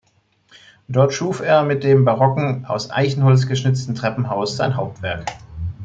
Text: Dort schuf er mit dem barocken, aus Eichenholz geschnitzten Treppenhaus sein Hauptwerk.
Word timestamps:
Dort 0.87 1.13
schuf 1.13 1.41
er 1.41 1.61
mit 1.61 1.83
dem 1.83 2.05
barocken, 2.05 2.65
aus 2.65 2.89
Eichenholz 2.89 3.45
geschnitzten 3.45 3.93
Treppenhaus 3.93 4.57
sein 4.57 4.75
Hauptwerk. 4.75 5.31